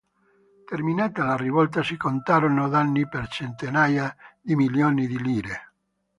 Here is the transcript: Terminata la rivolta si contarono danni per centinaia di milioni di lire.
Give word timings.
Terminata 0.69 1.23
la 1.25 1.35
rivolta 1.37 1.83
si 1.83 1.95
contarono 1.95 2.67
danni 2.69 3.07
per 3.07 3.27
centinaia 3.27 4.11
di 4.41 4.55
milioni 4.55 5.05
di 5.05 5.21
lire. 5.21 5.71